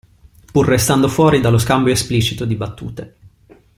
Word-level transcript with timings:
Pur 0.51 0.65
restando 0.67 1.07
fuori 1.07 1.39
dallo 1.41 1.59
scambio 1.59 1.93
esplicito 1.93 2.45
di 2.45 2.55
battute. 2.55 3.15